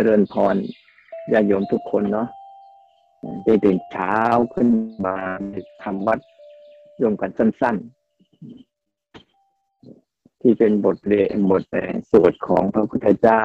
[0.00, 0.56] จริญพร
[1.32, 2.28] ญาติโยมทุกคนเนาะ
[3.44, 4.16] ได้ตื่นเช้า
[4.54, 4.68] ขึ้น
[5.06, 5.16] มา
[5.82, 6.18] ทำวัด
[7.00, 7.76] รวมกันสั้น
[9.08, 11.62] ๆ ที่เป็นบทเรียนบท
[12.10, 13.44] สวดของพระพุทธเจ้า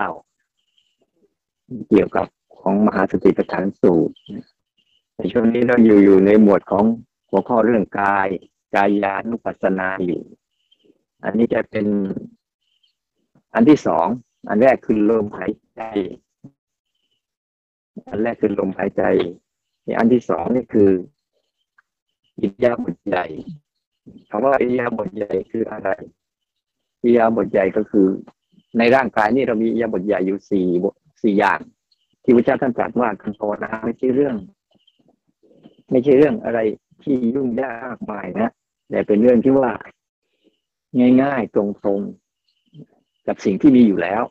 [1.90, 2.26] เกี่ยวกับ
[2.60, 4.16] ของมหาสติปัฏฐานสูตร
[5.18, 6.86] ในช่วงนี้เราอยู่อยู่ในหมวดของ
[7.30, 8.28] หัวข้อเรื่องกาย
[8.76, 10.22] กายานุปัสสนาอยู่
[11.24, 11.86] อันนี้จะเป็น
[13.54, 14.08] อันที่สอง
[14.48, 15.84] อันแรกคือลมหายใจ
[18.08, 19.04] อันแรกคือลมหายใจ
[19.98, 20.92] อันที่สองนี่คือ
[22.42, 23.26] อิยาบทใหญ่
[24.30, 25.90] คำว่าอิยาบทใหญ่คืออะไร
[27.04, 28.08] อิยาบทใหญ่ก็คือ
[28.78, 30.68] ในร่างกายนี่เรามีอิยาบทใหญ่อยู่สี่
[31.24, 31.60] สี่อย่าง
[32.24, 34.36] ที่พระเจ้าท่านตรัสว่าการภาวนาไม่ใช่เรื่อง
[35.92, 36.60] ไม่ใช่เรื่องอะไร
[37.04, 38.52] ที่ยุ่งยากมากมายนะ
[38.90, 39.72] แต่เป็นเรื่องที่ว่า
[41.22, 41.64] ง่ายๆตร
[41.98, 44.24] งๆกับสิ่งที่มีอยู่แล้ว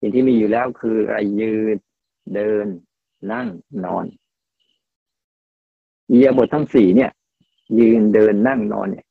[0.00, 1.76] สิ่งที่มีอยู่แล้วคืออะไรยืน
[2.34, 2.66] เดิน
[3.32, 3.48] นั่ง
[3.84, 4.04] นอน
[6.10, 7.10] อียบททั้งสี่เนี่ย
[7.78, 9.06] ยืนเดินนั่งนอนเนี่ย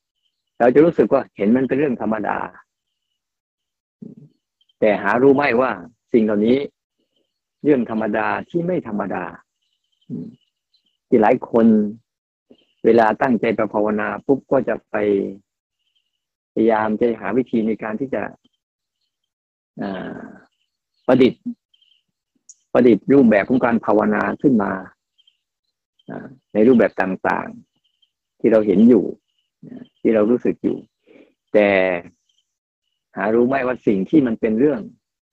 [0.60, 2.38] เราจะรู้สึกว่าเห็นมันเป็นเรื่องธรรมดา
[4.80, 5.72] แต่หารู้ไหมว่า
[6.14, 6.58] สิ่งเหล่านี้
[7.64, 9.24] เรื่องธรรมดาที่ไม่ธรรมดา
[11.08, 11.68] ที่หลายคน
[12.86, 14.96] เวลาตั้งใจไปภาวนาปุ๊บก็จะไป
[16.54, 18.24] พยายามจะหาวิธีในการที่จะ
[21.08, 21.44] ประดิษฐ์
[22.78, 24.72] ประดิษฐ์รูปแบบของการภาวนาขึ้นมา
[26.54, 29.06] ในรูปแบบต่างๆ ที่เราเห็นอยู่
[30.02, 30.78] ที่เรารู้สึกอยู่
[31.53, 31.70] แต่
[33.18, 34.81] หารู้ไหมว่าสิ่งที่มันเป็นเรื่อง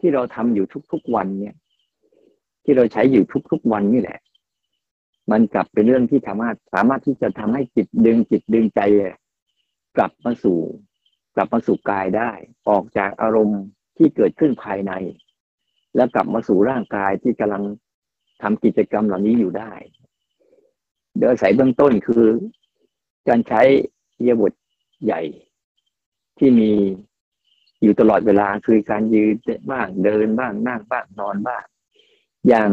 [0.01, 1.55] ที่เราทำอยู่ทุกๆวันเนี่ย
[2.65, 4.20] ที่เราใช้อยู่ทุกๆวันนี่แหละ
[5.31, 8.80] มันกลับเป็นเรื่องที่สามารถสามารถที่จะทำให้จิตดึงจิตดึงใจ
[9.97, 10.59] กลับมาสู่
[11.35, 12.30] กลับมาสู่กายได้
[12.69, 13.63] ออกจากอารมณ์
[13.97, 14.92] ที่เกิดขึ้นภายใน
[15.97, 17.63] แล้วกลับมาสู่ร่างกายที่กำลัง
[18.42, 19.73] ทำกิจกรรมเหล่านี้อยู่ได้
[21.17, 22.25] โดยอาศัยเบื้องต้นคือ
[23.29, 23.63] การใช้
[24.23, 24.53] เยบท
[25.05, 25.20] ใหญ่
[26.39, 26.70] ที่มี
[27.83, 29.35] อยู่ตลอดเวลาคือการยืน
[29.70, 31.64] บ้างเดินบ้างนั่งบ้างนอนบ้าง
[32.48, 32.70] อย่าง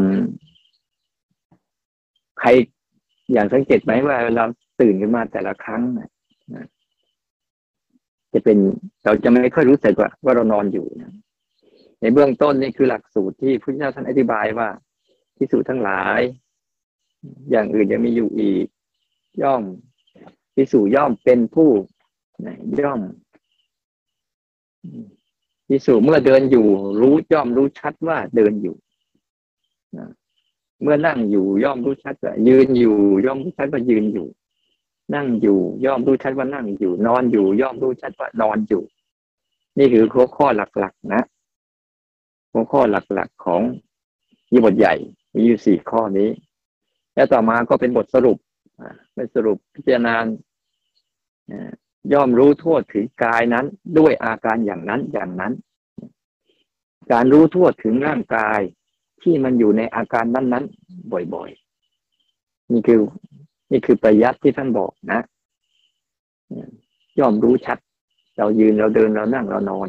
[2.40, 2.50] ใคร
[3.31, 4.46] อย่างสังเกตไหมว่าเรา
[4.81, 6.09] ตื่นขึ้นมาแต่ละครั้งนะ
[8.34, 8.57] จะเป็น
[9.03, 11.12] เราจะไม่ค่อยรู้สึกว่าว่าเรานอนอยู่นะ
[12.02, 14.70] ในเบื้องต้นนี่คือหลักสูตรที่พระเจ้าท่านอธิบายว่า
[15.38, 16.22] ที่สูตรทั้งหลาย
[17.52, 18.66] อย่างอื่นยังมีอยู่อีก
[19.42, 19.64] ย่อม
[20.56, 21.70] พิสูจย่อมเป็นผู้
[22.82, 23.02] ย่อม
[25.68, 26.68] พิสูจเมื่อเดินอยู่
[27.02, 28.76] รู้ย่อมรู้ชัดว่าเดินอยู่
[30.81, 34.28] เมื่อนั่งอยู่ย่อมรู้ชัดว่ายืนอยู่ ย่อมรู้ชัดว่ายืนอยู่
[35.16, 38.84] นั่งอยู่ ย่อมรู้ชัดว่านั่งอยู่ นอนอยู่ ย่อมรู้ชัดว่านอนอยู่
[39.78, 41.24] นี่คือหัวข้อหลักๆ นะ
[42.52, 42.82] หัวข้อ
[43.14, 43.62] หลักๆของ
[44.52, 44.94] ยี่บทใหญ่
[45.34, 46.30] มีอยู่สี่ข้อนี้
[47.14, 48.38] แล้วต่อมาก็เป็นบทสรุป
[49.14, 50.16] เป็นสรุปพิจารณา
[52.14, 53.66] ย่อมรู้ทั่วถึงกายนั้น
[53.98, 55.54] ด้วยอาการอย่างนั้นอย่างนั้น
[57.12, 58.60] การรู้ทั่วถึงร่างกาย
[59.24, 60.66] ที่มันอยู่ในอาการนั้นนั้น
[61.34, 63.00] บ่อยๆ นี่คือ
[63.72, 65.22] นี่คือประยัดที่ท่านบอกนะ
[67.20, 67.78] ย่อมรู้ชัด
[68.38, 69.88] เรายืนเราเดินเรานั่งเรานอน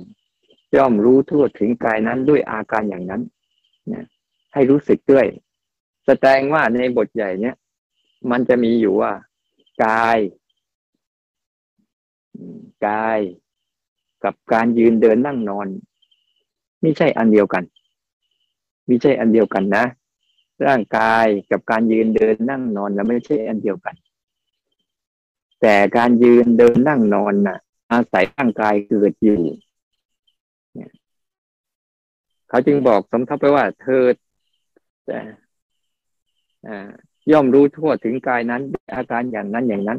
[0.76, 3.22] ย่อมรู้ทั่วถึงกายนั้นด้วยอาการอย่างนั้น
[4.52, 5.26] ให้รู้สึกด้วย
[6.06, 7.56] แสดงว่าในบทใหญ่เนี้ย
[8.30, 9.12] มันจะมีอยู่ว่า
[9.84, 10.18] กาย
[12.86, 13.18] กาย
[14.24, 15.66] กับการยืนเดินนั่งนอน
[16.80, 17.64] ไม่ใช่อันเดียวกัน
[18.86, 19.84] ไม่ใช่อันเดียวกันนะ
[20.66, 23.94] ร่างกายกับการยืนเดินนั่งนอนแล้วไม่ใช่อันเดียวกัน
[25.60, 27.58] แต่การยืนเดินนั่งนอนน่ะ
[27.92, 29.40] อาศัยร่างกายเกิดอยู่
[32.50, 34.02] เขาจึงบอกสมทบไปว่า เธอ
[35.06, 35.18] แต่
[37.32, 38.62] ย่อมรู้ทั่วถึงกายนั้น
[38.94, 39.98] อาการอย่างนั้นอย่างนั้น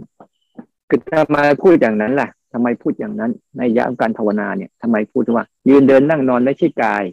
[0.89, 7.03] คือทำไมพูดอย่างนั้นล่ะทำไมพูดอย่างนั้นในยามการภาวนาเนี่ยทำไมพูดว่า ยืนเดินนั่งนอนไม่ใช่กาย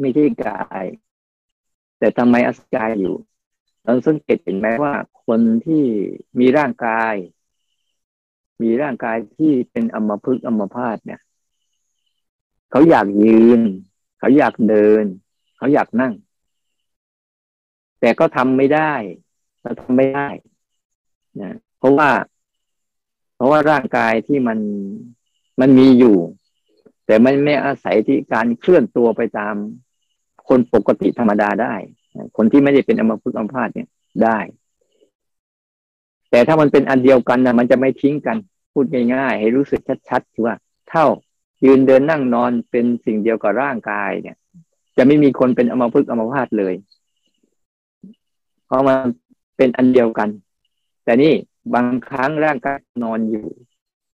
[0.00, 0.84] ไม่ใช่กาย
[1.98, 3.14] แต่ทำไมอาศัยกายอยู่
[3.84, 4.94] เราสังเกตเห็นไหมว่า
[5.26, 5.82] คนที่
[6.40, 7.14] มีร่างกาย
[8.62, 11.20] มีร่างกายที่เป็นอมพึกอมพาตเนี่ย
[12.72, 13.60] เขาอยากยืน
[14.18, 15.04] เขาอยากเดิน
[15.56, 16.12] เขาอยากนั่ง
[18.00, 18.92] แต่ก็ทำไม่ได้
[19.62, 20.28] เราทำไม่ได้
[21.40, 22.10] นะเพราะว่า
[23.36, 24.58] เพราะว่าร่างกายที่มัน
[25.60, 26.16] มันมีอยู่
[27.06, 29.54] แต่มันไม่อาศัยที่การเคลื่อนตัวไปตาม
[30.48, 31.74] คนปกติธรรมดาได้
[32.36, 33.88] คนที่ไม่ได้เป็นอมพุทอัมพาตเนี่ย
[34.24, 34.38] ได้
[36.30, 38.36] แต่ถ้ามันเป็นอันเดียวกันนะมันจะไม่ทิ้งกัน
[38.72, 40.56] พูดง่ายๆให้รู้สึกชัดๆคือว่า
[40.88, 41.06] เท่า
[41.64, 44.36] ยืนเดินนั่งนอนเป็นสิ่งเดียวกับร่างกายเนี่ย
[44.96, 46.74] จะไม่มีคนเป็นอมพึกอมพาตเลย
[48.66, 48.98] เพราะมัน
[49.56, 50.28] เป็นอันเดียวกัน
[51.04, 51.34] แต่นี่
[51.74, 53.46] บางครั้งร่างกายนอนอยู่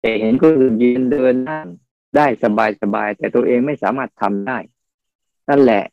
[0.01, 1.67] แต่เห็นคนอื่นยืนเดินนั่ง
[2.15, 4.57] ได้สบายสบายแต่ตัวเองไม่สามารถทำได้
[5.49, 5.83] นั่นแหละ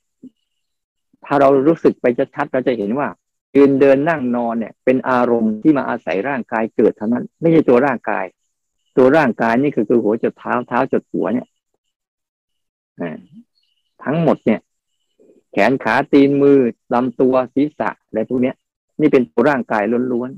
[1.24, 3.08] ถ้าเรารู้สึกไปชัดๆเราจะเห็นว่า
[3.56, 8.24] ยืนเดินนั่งนอนเนี่ย เป็นอารมณ์ที่มาอาศัยร่างกายเกิดเท่านั้น ไม่ใช่ตัวร่างกาย
[8.96, 11.46] ตัวร่างกายนี่คือคือหัวจดเท้าเท้าจดหัวเนี่ย
[14.04, 14.60] ทั้งหมดเนี่ย
[15.52, 16.58] แขนขาตีนมือ
[16.94, 18.52] ลำตัวศีรษะอะไรพวกนี้
[19.00, 19.82] นี่เป็นตัวร่างกาย
[20.12, 20.30] ล้วน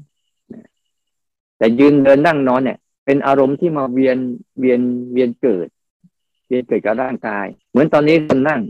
[0.76, 4.19] ๆแต่ยืนเดินนั่งนอนเนี่ย เป็นอารมณ์ที่มาเวียน
[4.58, 4.81] เวียน
[5.12, 5.69] เวียนเกิด
[6.46, 8.60] เวียนเกิดกับร่างกาย เหมือนตอนนี้คนนั่ง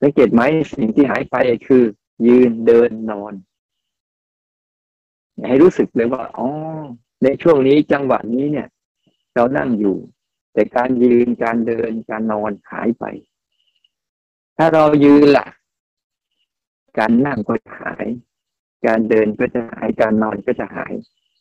[0.00, 0.42] สังเกตไหม
[0.74, 1.36] สิ่งที่หายไป
[1.66, 1.82] คือ
[2.26, 3.32] ยืนเดินนอน
[5.48, 6.48] ให้รู้สึกเลยว่าอ๋อ
[7.24, 8.68] ในช่วงนี้จังหวะนี้เนี่ย
[9.34, 9.96] เรานั่งอยู่
[10.52, 13.04] แต่การยืนการเดินการนอนหายไป
[14.56, 15.46] ถ้าเรายืนล่ะ
[16.98, 18.06] การนั่งก็จะหาย
[18.86, 20.92] การเดินก็จะหายการนอนก็จะหาย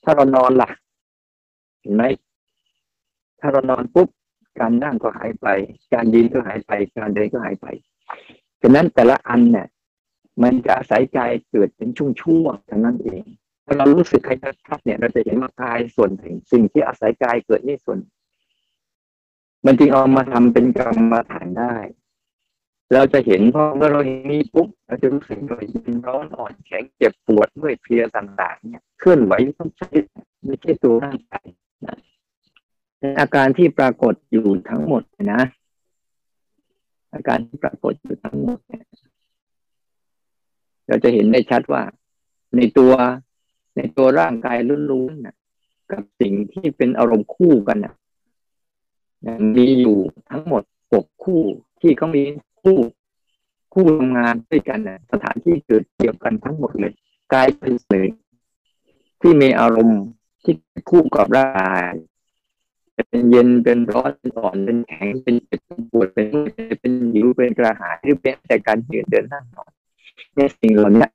[0.03, 0.69] ถ้าเรานอนล่ะ
[1.81, 2.03] เห็นไหม
[3.39, 4.09] ถ้าเรานอนปุ๊บ
[4.59, 5.47] การนั่งก็หายไป
[5.93, 7.67] การยืนก็หายไป การเดินก็หายไป
[8.61, 9.67] ฉะนั้นแต่ละอันเนี่ย
[10.43, 13.23] มันจะอาศัยกายเกิดเป็นช่วงๆเท่านั้นเอง
[13.65, 14.33] ถ้าเรารู้สึกใคร
[14.67, 17.99] ชัดเนี่ย เราจะเห็นว่ากายส่วนหนึ่งสิ่งที่อาศัยกายเกิดนี่ส่วน
[19.65, 21.75] มันจึงเอามาทำเป็นกรรมฐานได้
[22.93, 29.89] เราจะเห็นพอเมื่อเราเห็นนี้ปุ๊บเราจะรู้สึกโดยเป็นร้อนอ่อนแข็งเจ็บปวดเมื่อยเพลียต่างๆ เนี่ยเคลื่อนไหวต้องใช้
[30.45, 31.45] ไม่ใช่ตัวร่างกาย
[33.19, 35.43] อาการที่ปรากฏอยู่ทั้งหมดนะ
[37.13, 38.59] อาการที่ปรากฏอยู่ทั้งหมด
[40.87, 41.83] เราจะเห็นได้ชัดว่า
[42.55, 42.93] ในตัว
[43.75, 45.35] ในตัวร่างกายลุ้นๆนะ
[45.91, 47.93] กับสิ่งที่เป็นอารมณ์คู่กันนะ
[49.57, 49.97] มีอยู่
[50.29, 51.41] ทั้งหมดหกคู่
[51.81, 52.23] ที่เขามี
[52.61, 52.77] คู่
[53.73, 56.93] คู่ทำงานด้วยกันนะสถานที่เกิดเกี่ยวกันทั้งหมดเลย
[57.33, 58.07] กายเป็นสื่อ
[59.21, 60.01] ที่มีอารมณ์
[60.43, 60.55] ที่
[60.89, 61.93] คู่กับร่างกาย
[63.09, 66.27] เป็นเย็นเป็นร้อนเป็นอ่อนเป็นแข็งเป็นเจ็บเป็นปวดเป็น
[66.79, 69.71] เป็นหิวเป็นกระหายหรือเป็นแต่การยืนเดินนั่งนอน
[70.35, 71.07] เนี่ยสิ่งเหล่านี้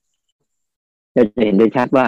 [1.15, 2.07] จะเห็นได้ชัดว่า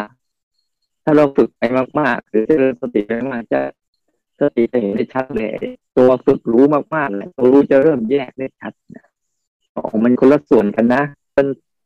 [1.10, 1.62] าเราฝึกไป
[2.00, 3.60] มากๆหรือเจริญสติไปมากจะ
[4.40, 5.52] สติจะเห็นได้ชัดเลย
[5.98, 6.64] ตัวฝึกรู้
[6.94, 9.06] มากๆเลยตัวรู้จะเริ่มแยกได้ชัดนะ
[9.74, 11.02] อ๋อมันคนละส่วนกันนะ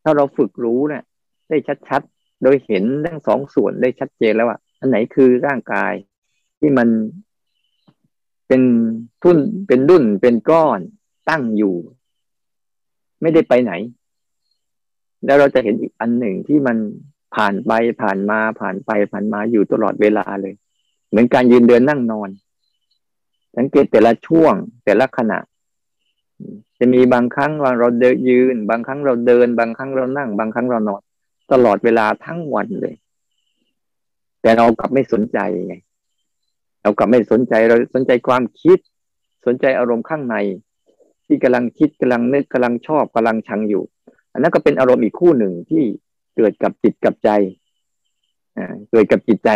[0.03, 1.03] ถ้าเราฝึกรู้เนี่ย
[1.49, 1.57] ได้
[1.89, 5.93] ชัดๆโดยเห็นทั้งสองส่วนได้ชัดเจนแล้วว่าอันไหนคือร่างกาย
[6.59, 6.89] ที่มัน
[8.49, 8.63] เป็น
[9.23, 10.81] ทุ่นเป็นรุ่นเป็นก้อน
[11.29, 11.75] ตั้งอยู่
[13.23, 13.73] ไม่ได้ไปไหน
[15.25, 16.77] แล้วเราจะเห็นอีกอันหนึ่งที่มัน
[17.35, 17.73] ผ่านไป
[18.03, 20.55] ผ่านมาผ่านไปผ่านมาอยู่ตลอดเวลาเลย
[21.09, 22.31] เหมือนการยืนเดินนั่งนอน
[23.57, 24.55] สังเกตแต่ละช่วง
[24.85, 25.39] แต่ละขณะ
[26.79, 31.03] จะมีบางครั้งว่าเราเดินยืน บางครั้งเราเดิน บางครั้งเรานั่ง บางครั้งเรานอน
[31.53, 32.95] ตลอดเวลาทั้งวันเลย
[34.43, 35.77] แต่เรากลับไม่สนใจไง
[36.83, 38.79] เรากลับไม่สนใจเราสนใจความคิด
[39.47, 40.37] สนใจอารมณ์ข้างใน
[41.27, 43.83] ที่กำลังคิดกำลังนึกกำลังชอบกำลังชังอยู่
[44.33, 45.85] อันนั้นก็เป็นอารมณ์อีกคู่หนึ่งที่
[46.37, 47.31] เกิดกับจิตกับใจ
[48.91, 49.51] เกิดกับจิตใจ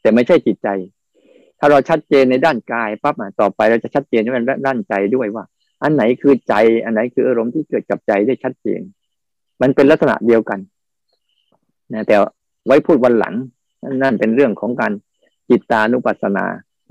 [0.00, 0.68] แต่ไม่ใช่จิตใจ
[1.58, 4.28] ถ้าเราชัดเจนในด้านกายปั๊บต่อไปเราจะชัดเจนใน
[4.66, 5.44] ด้านใจด้วยว่า
[5.82, 8.80] อันไหนคือใจ อันไหนคืออารมณ์ที่เกิดกับใจได้ชัดเจน
[9.62, 10.58] มันเป็นลักษณะเดียวกัน
[11.92, 12.16] นะแต่
[12.66, 13.34] ไว้พูดวันหลัง
[14.02, 14.92] นั่นเป็นเรื่องของการ
[15.48, 16.44] จิตตานุปัสสนา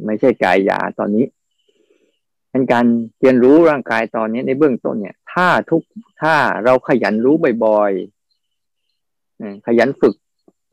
[0.06, 1.26] ไม่ใช่กายยาตอนนี้
[2.52, 2.86] เป็นการ
[3.20, 5.82] เรียนรู้ร่างกายตอนนี้ในเบื้องต้นเนี่ย ถ้าทุก
[6.22, 6.36] ถ้า
[6.66, 7.36] เราขยันรู้
[7.66, 7.92] บ่อย
[9.66, 10.16] ขยันฝึก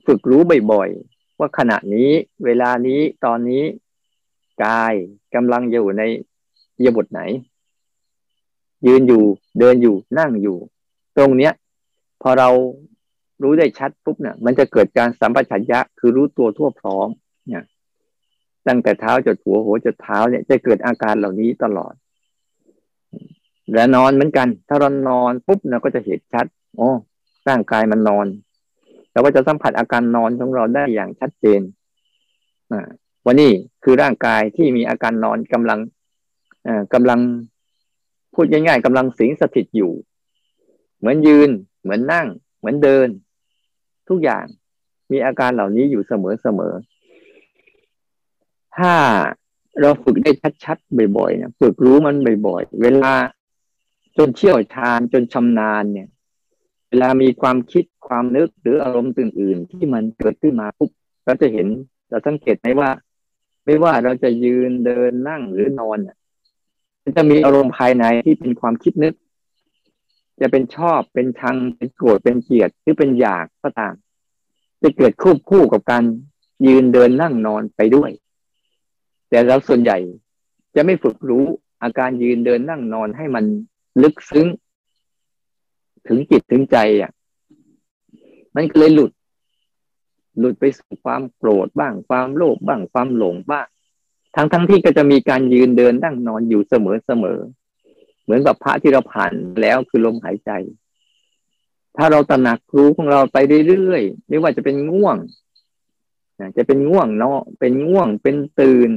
[0.07, 2.11] ฝึกรู้บ่อยๆ ว่าขณะนี้
[2.45, 3.63] เวลานี้ตอนนี้
[4.65, 4.95] กาย
[5.35, 6.03] กำลังอยู่ใน
[6.85, 7.21] ยบทไหน
[8.87, 9.23] ยืนอยู่
[9.59, 10.57] เดินอยู่นั่งอยู่
[11.17, 11.53] ตรงเนี้ย
[12.23, 12.49] พอเรา
[13.43, 17.09] รู้ได้ชัดปุ๊บเนี่ยมันจะเกิดการสัมปชัญญะคือรู้ตัวทั่วพร้อม
[17.49, 17.65] เนี่ย
[18.67, 21.95] ตั้งแต่เท้าจดหัวหัวจดเท้าเนี่ยจะเกิดอาการเหล่านี้ตลอด
[23.73, 26.47] และนอนเหมือนกัน ถ้าเรานอนปุ๊บเราก็จะเห็นชัด
[26.77, 26.89] โอ้
[27.49, 28.27] ร่างกายมันนอน
[29.19, 31.61] เราก็จะสัมผัสอาการนอนของเราได้อย่างชัดเจน
[32.73, 32.89] อ่า
[33.27, 33.53] วันนี้
[33.85, 35.79] คือร่างกายที่มีอาการนอนกำลัง
[36.67, 37.21] อ่ากำลัง
[38.35, 39.93] พูดง่ายๆกำลังสิงสถิตอยู่
[40.99, 41.51] เหมือนยืน
[41.83, 42.27] เหมือนนั่ง
[42.59, 43.09] เหมือนเดิน
[44.09, 44.45] ทุกอย่าง
[45.13, 48.93] มีอาการเหล่านี้อยู่เสมอๆถ้า
[49.81, 50.31] เราฝึกได้
[50.65, 53.15] ชัดๆบ่อยๆเนี่ยฝึกรู้มันบ่อยๆ เวลา
[54.17, 56.09] จนเชี่ยวชาญจนชำนาญเนี่ย
[56.88, 60.90] เวลามีความคิดความนึกหรืออารมณ์อื่น ๆ ที่มันเกิดขึ้นมาปุ๊บ
[61.25, 61.66] เราจะเห็น
[62.11, 62.90] เราสังเกตไหมว่า
[63.64, 65.99] ไม่ว่าเราจะยืนเดินนั่งหรือนอน
[67.16, 69.14] จะมีอารมณ์ภายในที่เป็นความคิดนึก
[70.40, 73.95] จะเป็นชอบเป็นชังเป็นโกรธเป็นเกลียดหรือเป็นอยากก็ตาม
[74.83, 76.04] จะเกิดควบคู่กับการ
[76.66, 78.11] ยืนเดินนั่งนอนไปด้วย
[79.28, 79.99] แต่เราส่วนใหญ่
[80.75, 81.45] จะไม่ฝึกรู้
[81.83, 83.45] อาการยืนเดินนั่งนอนให้มัน
[84.02, 84.47] ลึกซึ้ง
[86.09, 87.11] ถึงจิตถึงใจอะ
[88.55, 89.12] มันก็เลยหลุด
[90.38, 93.67] หลุดไปสู่ความโกรธบ้าง ความโลภบ้างความหลงบ้าง
[94.37, 97.38] ทั้งทั้งที่ก็จะมีการยืนเดินนั่งนอนอยู่เสมอเสมอ
[98.25, 100.50] เหมือนกับพระที่เราผ่านแล้วคือลมหายใจ
[101.97, 103.37] ถ้าเราตระหนักรู้ของเราไป
[103.69, 105.17] เรื่อยๆไม่ว่าจะเป็นง่วง
[106.57, 108.91] จะเป็นง่วงเนาะเป็นง่วงเป็นตื่น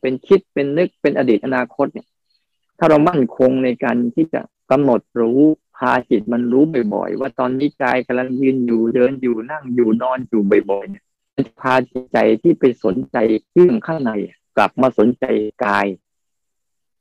[0.00, 2.06] เป็นคิดเป็นนึกเป็นอดีตอนาคตเนี่ย
[2.78, 5.40] ถ้าเรามั่นคงในการที่จะกำหนดรู้
[5.76, 6.64] พาจิตมันรู้
[6.94, 11.04] บ่อยๆ ว่าตอนนี้กายกำลังยืนอยู่เดินอยู่นั่งอยู่นอนอยู่บ่อยๆเนี่ย
[11.60, 13.16] พาจิตใจที่ไปสนใจ
[13.52, 14.12] เรื่องข้างใน
[14.56, 15.24] กลับมาสนใจ
[15.64, 15.86] กาย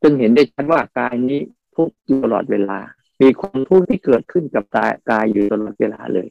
[0.02, 1.42] จนเห็นได้ชัดว่ากายนี้
[1.76, 2.80] ทุกอยู่ตลอดเวลา
[3.22, 6.28] มีความทุกข์ที่เกิดขึ้นกับกายกายอยู่ตลอดเวลาเลย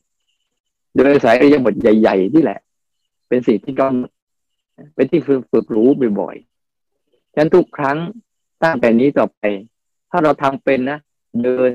[0.94, 2.60] โดยสายอริยบทใหญ่ ๆ นี่แหละ
[3.28, 5.88] เป็นสิ่งที่กำเป็นที่ฝึกฝึกรู้
[6.20, 7.98] บ่อยๆฉะนั้นทุกครั้ง
[8.62, 9.42] ตั้งแต่นี้ต่อไป
[10.10, 10.98] ถ้าเราทำเป็นนะ
[11.42, 11.72] เดิน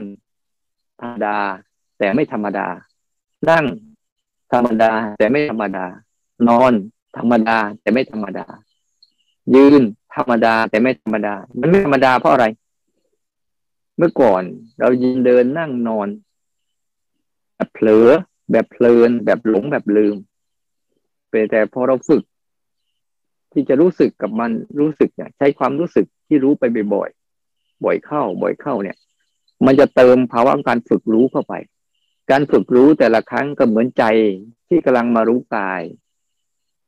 [1.02, 1.38] ธรรมดา
[1.98, 2.68] แต่ไม่ธรรมดา
[3.50, 3.66] นั่ง
[4.54, 5.86] ธรรมดา แต่ไม่ธรรมดา
[6.48, 6.74] นอน
[7.18, 8.46] ธรรมดา แต่ไม่ธรรมดา
[9.56, 9.82] ยืน
[10.16, 12.46] ธรรมดา แต่ไม่ธรรมดา มันไม่ธรรมดาเพราะอะไร
[13.98, 14.44] เมื่อก่อน
[14.80, 16.08] เรายืนเดินนั่งนอน
[17.56, 18.08] แบบเผลอ
[18.52, 20.16] แบบเพลิน แบบหลงแบบลืม
[21.52, 22.24] แต่พอเราฝึก
[23.54, 26.64] ที่จะรู้สึกกับมันรู้สึกเนี่ย ใช้ความรู้สึกที่รู้ไป
[26.94, 28.98] บ่อยๆบ่อยเข้า บ่อยเข้าเนี่ย
[29.66, 31.54] มันจะเติมภาวะการฝึกรู้เข้าไป
[32.32, 34.04] การฝึกรู้แต่ละครั้งก็เหมือนใจ
[34.68, 35.82] ที่กำลังมารู้กาย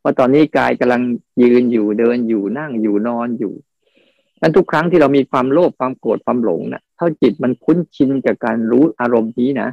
[0.04, 1.02] ว่าตอนนี้กายกำลัง
[1.42, 3.54] ยืนอยู่เดินอยู่นั่งอยู่นอนอยู่
[4.42, 9.70] นั้นทุกครั้งที่เรามีความโลภความโกรธความหลงนะ่ะ เท่าจิตมันคุ้นชินกับการรู้อารมณ์นี้นะ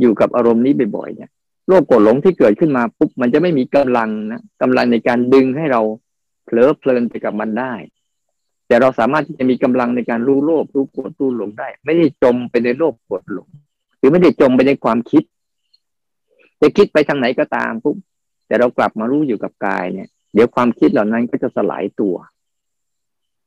[0.00, 1.30] อยู่กับอารมณ์นี้บ่อยๆเนี่ย
[1.68, 5.80] โลภโกรธหลงที่เกิดขึ้นมาปุ๊บมันจะไม่มีกำลังนะกำลังในการดึงให้เรา
[6.44, 7.72] เผลอเพลินไปกับมันได้
[8.66, 13.48] แต่เราสามารถที่จะมีกำลังในการรู้โลภรู้โกรธรู้หลงได้ ไม่ได้จมไปในโลภโกรธหลง
[13.98, 15.22] หรือไม่ได้จมไปในความคิด
[16.60, 17.96] จะคิดไปทางไหนก็ตามปุ๊บ
[18.46, 22.14] แต่เรากลับมารู้อยู่กับกายเนี่ย เดี๋ยวความคิดเหล่านั้นก็จะสลายตัว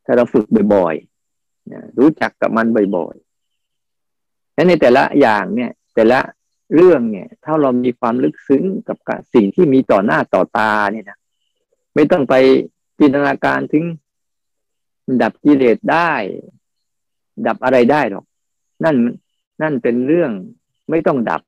[0.05, 0.45] ถ้าเราฝึก
[0.75, 6.19] บ่อยๆรู้จักกับมันบ่อยๆและในแต่ละอย่างเนี่ย แต่ละ
[6.75, 8.97] เรื่องเนี่ย ถ้าเรามีความลึกซึ้งกับ
[9.33, 11.17] สิ่งที่มีต่อหน้าต่อตาเนี่ยนะ
[11.95, 12.35] ไม่ต้องไป
[12.99, 13.83] จินตนาการถึง
[15.21, 16.11] ดับกิเลสได้
[17.47, 18.25] ดับอะไรได้หรอก
[18.83, 18.95] นั่น
[19.61, 20.31] นั่นเป็นเรื่อง
[20.89, 21.41] ไม่ต้องดับ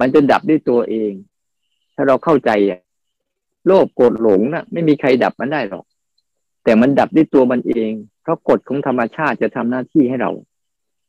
[0.00, 1.12] มันจะดับด้วยตัวเอง
[1.94, 2.80] ถ้าเราเข้าใจอะ
[3.66, 5.84] โลภโกรธหลงนะ่ะ ไม่มีใครดับมันได้หรอก
[6.64, 7.92] แต่มันดับด้วยตัวมันเอง
[8.22, 10.30] เพราะกฎของธรรมชาติจะทำหน้าที่ให้เรา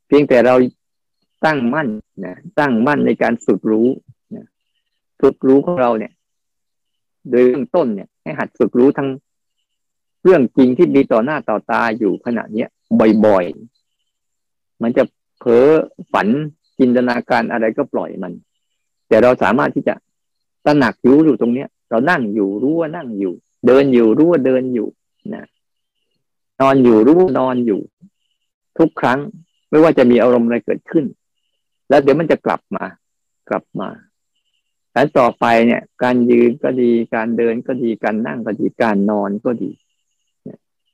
[0.08, 0.56] เพียงแต่เรา
[1.46, 1.88] ตั้งมั่น
[2.26, 3.88] นะตั้งมั่นในการฝึกรู้
[4.36, 4.46] นะ
[5.22, 6.14] ฝึกรู้ของเราเนี่ย
[7.30, 9.10] โดยเบื้องต้นเนี่ย ให้หัดฝึกรู้ทั้ง
[10.28, 12.70] เรื่องจริงที่มีต่อหน้าต่อตาอยู่ขณะเนี้ย
[13.26, 15.04] บ่อยๆ มันจะ
[15.40, 15.68] เพ้อ
[16.12, 16.28] ฝัน
[16.80, 18.34] จินตนาการอะไรก็ปล่อยมัน
[19.08, 19.96] แต่เราสามารถที่จะ
[20.66, 23.34] ตระหนักรู้อยู่ตรงเนี้ย เรานั่งอยู่รู้ว่านั่งอยู่
[23.68, 24.88] เดินอยู่รู้ว่าเดินอยู่
[25.34, 25.46] นะ
[26.62, 27.82] นอนอยู่รู้ว่านอนอยู่
[28.78, 29.20] ทุกครั้ง
[29.70, 31.06] ไม่ว่าจะมีอารมณ์อะไรเกิดขึ้น
[31.90, 32.86] แล้วเดี๋ยวมันจะกลับมา
[33.50, 33.90] กลับมา
[34.92, 39.72] แต่ต่อไปเนี่ย การยืนก็ดีการเดินก็ดีการนั่งก็ดีการนอนก็ดี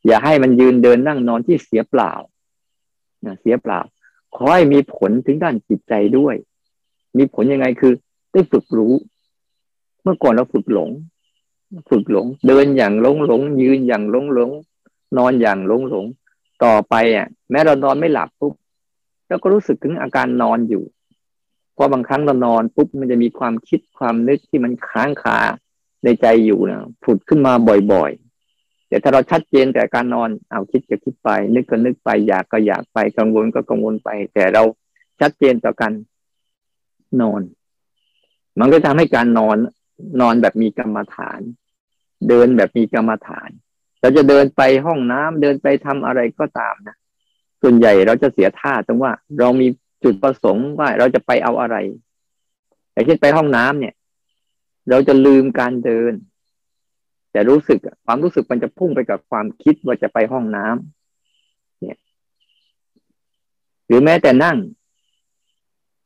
[0.05, 2.11] อย่าให้มันยืนเดินนั่งนอนที่เสียเปล่า
[3.25, 3.79] นะเสียเปล่า
[4.35, 6.35] ขอให้มีผลถึงด้านจิตใจด้วย
[7.17, 7.93] มีผลยังไงคือ
[8.31, 8.93] ได้ฝึกรู้
[10.03, 10.89] เมื่อก่อนเราฝึกหลง
[11.89, 14.49] ฝึกหลง เดินอย่างหลงหลง ยืนอย่างหลงหลง
[15.17, 16.05] นอนอย่างหลงหลง
[16.63, 18.53] ต่อไปอะ แม้เรานอนไม่หลับปุ๊บ
[19.27, 20.83] เราก็รู้สึกถึงอาการนอนอยู่
[21.73, 25.39] เพราะบางครั้งเรานอนปุ๊บมันจะมีความคิดความนึกที่มันค้างคา
[26.03, 27.53] ในใจอยู่นะผุดขึ้นมา
[27.93, 28.11] บ่อย
[28.93, 34.63] แต่ถ้าเราชัดเจนแต่การนอนเอาคิดก็คิดไป นึกก็นึกไปอยากก็อยากไปกังวลก็กังวลไป แต่เรา
[35.19, 35.91] ชัดเจนต่อกัน
[37.21, 37.41] นอน
[38.59, 39.57] มันก็ทำให้การนอน
[40.21, 41.39] นอนแบบมีกรรมฐาน
[42.29, 43.49] เดินแบบมีกรรมฐาน
[44.01, 46.95] เราจะเดินไปห้องน้ำเดินไปทำอะไรก็ตามนะ
[47.61, 49.67] ส่วนใหญ่เราจะเสียท่าตรงว่า เรามี
[50.03, 51.75] จุดประสงค์ว่าเราจะไปเอาอะไร
[52.91, 53.93] อย่างเช่นไปห้องน้ำเนี่ย
[54.89, 56.13] เราจะลืมการเดิน
[57.33, 61.97] แต่รู้สึกความรู้สึกมันจะพุ่งไปกับความคิดว่าจะไปห้องน้ำเนี่ย
[63.87, 64.57] หรือแม้แต่นั่ง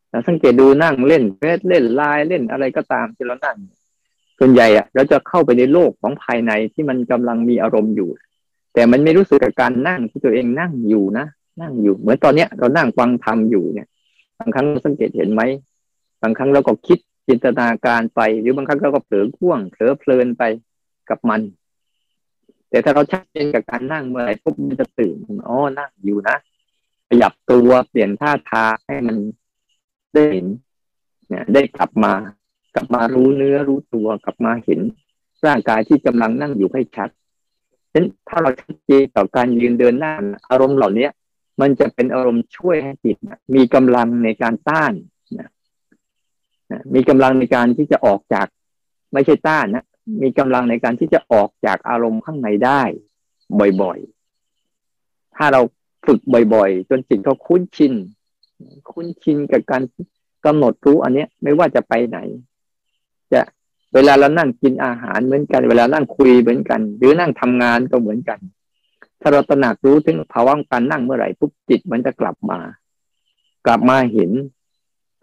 [0.09, 3.57] เราสังเกตดูนั่งเล่นเฟซเล่นไลน์เล่นอะไรก็ตามที่เรานั่ง
[4.39, 8.09] ส่วนใหญ่อะเราจะเข้าไปในโลกของภายในที่มันกำลังมีอารมณ์อยู่
[8.73, 11.25] แต่มันไม่รู้สึกกับการนั่งที่ตัวเองนั่งอยู่นะ
[11.61, 13.87] นั่งอยู่ เหมือนตอนเนี้ยเรานั่งฟังธรรมอยู่เนี่ย
[14.39, 15.41] บางครั้งเราสังเกตเห็นไหม
[16.21, 20.43] บางครั้งเราก็คิดจินตนาการไป หรือบางครั้งเราก็เผลอพ่วงเผลอเพลินไป
[21.09, 21.41] กับมัน
[22.69, 26.37] แต่ถ้าเราชัดเจนกับการนั่งเมื่อไหร่ปุ๊บมันจะตื่นอ๋อนั่งอยู่นะ
[27.09, 29.17] ขยับตัวเปลี่ยนท่าทางให้มัน
[30.13, 30.47] ได้เห็น
[31.27, 32.13] เนี่ยได้กลับมา
[32.75, 34.79] กลับมารู้เนื้อรู้ตัวกลับมาเห็น
[35.45, 37.09] ร่างกายที่กำลังนั่งอยู่ให้ชัด
[37.91, 40.13] ฉะนั้นถ้าเราชัดเจนต่อการยืนเดินหน้า
[40.49, 41.07] อารมณ์เหล่านี้
[41.61, 43.17] มันจะเป็นอารมณ์ช่วยให้จิต
[43.55, 44.93] มีกำลังในการต้าน
[45.39, 45.49] นะ
[46.93, 48.47] มีกำลังในการที่จะออกจาก
[49.13, 49.85] ไม่ใช่ต้านนะ
[50.21, 52.81] มีกำลังในการที่จะออกจากอารมณ์ข้างในได้
[53.81, 55.61] บ่อยๆ ถ้าเรา
[56.05, 56.19] ฝึก
[56.53, 57.93] บ่อยๆ จนจิตเขาคุ้นชิน
[58.91, 59.83] คุ้นชินกับการ
[60.45, 62.19] กำหนดรู้อันเนี้ย ไม่ว่าจะไปไหน
[63.33, 63.41] จะ
[63.93, 68.39] เวลาเรานั่งกินอาหารเหมือนกัน เวลานั่งคุยเหมือนกัน หรือนั่งทำงานก็เหมือนกัน
[69.21, 72.59] ถ้าเราตระหนักรู้ถึงภาวะการนั่งเมื่อไหร่ปุ๊บจิตมันจะกลับมา
[73.65, 74.31] กลับมาเห็น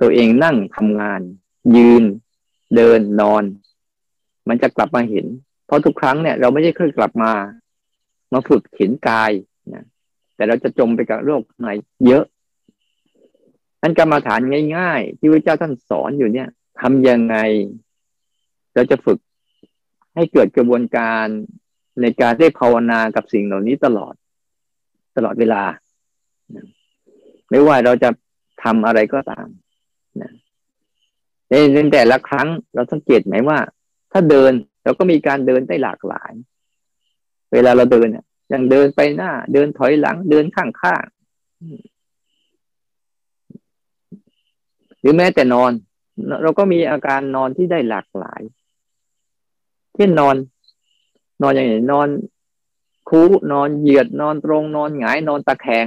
[0.00, 1.20] ตัวเองนั่งทำงาน
[1.76, 2.02] ยืน
[2.76, 3.44] เดินนอน
[4.48, 5.26] มันจะกลับมาเห็น
[5.66, 7.32] เพราะทุกครั้งเนี่ยเราไม่ได้เคยกลับมา
[8.32, 9.32] มาฝึกเห็นกาย
[9.74, 9.84] นะ
[10.34, 11.66] แต่เราจะจมไปกับโลกใน
[12.06, 12.24] เยอะ
[13.82, 14.40] นั่นกรรมาฐาน
[14.76, 16.48] ง่าย ๆ ที่พระเจ้าท่านสอนอยู่เนี่ย
[16.80, 17.36] ทำยังไง
[18.74, 19.18] เราจะฝึก
[20.14, 21.26] ให้เกิดกระบวนการ
[22.00, 24.14] ในการได้ภาวนากับสิ่งเหล่านี้ตลอด
[25.16, 25.62] ตลอดเวลา
[27.50, 28.10] ไม่ว่าเราจะ
[28.62, 29.46] ทำอะไรก็ตาม
[31.48, 33.58] ในแต่ละครั้งเราสังเกตไหมว่า
[34.16, 34.52] ถ้าเดิน
[34.84, 36.32] เราก็มีการเดินได้หลากหลาย
[37.52, 41.80] เวลาเราเดินเนี่ยอย่างเดินไปหน้า เดินถอยหลัง เดินข้างๆ
[45.00, 45.72] หรือแม้แต่นอน
[46.42, 48.40] เราก็มีอาการนอนที่ได้หลากหลาย
[49.94, 50.36] เช่นนอน
[51.42, 52.08] นอนอย่างไรนอน
[53.08, 53.20] คู
[53.52, 55.86] นอนเหยียดนอนตรงนอนหงายนอนตะแคง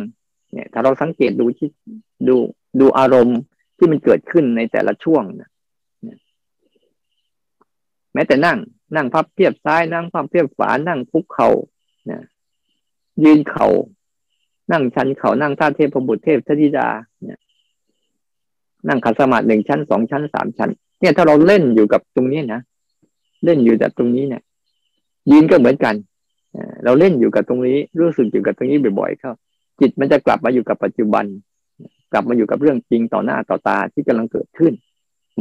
[0.53, 1.69] เนี่ย ถ้าเราสังเกตดูที่
[2.27, 2.35] ดู
[2.79, 3.39] ดูอารมณ์
[3.77, 8.57] ที่มันเกิดขึ้นในแต่ละช่วงนี่ยแม้แต่นั่ง
[8.95, 12.21] นั่งพับเพียบซ้ายนั่งพับเพียบขวานั่งคุกเขา่า
[13.23, 13.69] ยืนเขา่า
[14.71, 16.87] นั่งชันเขา่านั่งท่าเทพบุตรเทพธิดา
[17.23, 17.39] เนี่ย
[18.87, 22.61] นั่งขัดสมาธิหนึ่งชั้นสองชั้นสามชั้น เนี่ยถ้าเราเล่นอยู่กับตรงนี้นะ
[23.45, 24.41] เล่นอยู่แต่ตรงนี้เนี่ย
[25.31, 25.95] ยืนก็เหมือนกัน
[26.83, 29.31] เราเล่นอยู่กับตรงนี้รู้สึกอยู่กับตรงนี้บ่อยๆเข้า
[29.79, 31.25] จิตมันจะกลับมาอยู่กับปัจจุบัน
[32.13, 34.73] กลับมาอยู่กับเรื่องจริงต่อหน้าต่อตาที่กำลังเกิดขึ้น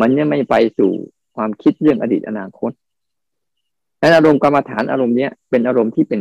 [0.01, 0.93] มันยังไม่ไปสู่
[1.37, 2.73] ความคิดเรื่องอดีตอนาคต
[3.99, 6.21] และอารมณ์กรรมฐานอารมณ์เนี้ยเป็นอารมณ์ที่เป็น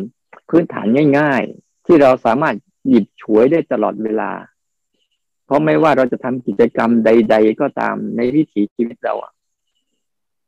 [0.50, 0.86] พื้นฐาน
[1.20, 2.56] ง่าย ๆ ที่เราสามารถ
[2.88, 4.32] หยิบฉวยได้ตลอดเวลา
[5.46, 9.14] เพราะไม่ว่าเราจะทำกิจกรรมใด ๆ ก็ตามในวิถีชีวิตเรา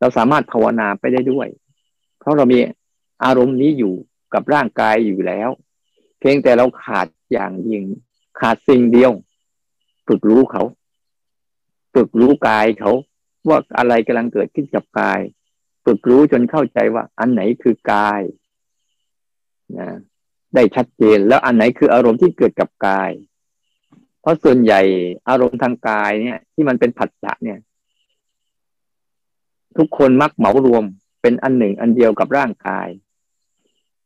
[0.00, 1.48] เราสามารถภาวนาไปได้ด้วย
[2.20, 2.58] เพราะเรามี
[3.24, 3.94] อารมณ์นี้อยู่
[4.34, 5.50] กับร่างกายอยู่แล้ว
[6.18, 7.82] เพียงแต่เราขาดอย่างยิ่ง
[8.40, 9.12] ขาดสิ่งเดียว
[10.06, 10.62] ฝึกรู้เขา
[11.94, 12.92] ฝึกรู้กายเขา
[13.48, 15.20] ว่าอะไรกำลังเกิดขึ้นกับกาย
[15.84, 18.20] ฝึกรู้จนเข้าใจว่า อันไหนคือกาย
[19.78, 19.88] นะ
[20.54, 23.10] ได้ชัดเจนแล้วอันไหนคืออารมณ์ที่เกิดกับกาย
[24.20, 24.80] เพราะส่วนใหญ่
[25.28, 27.58] อารมณ์ทางกายเนี่ย ที่มันเป็นผัสสะเนี่ย
[29.76, 30.84] ทุกคนมักเหมารวม
[31.22, 32.88] เป็นอันหนึ่งอันเดียวกับร่างกาย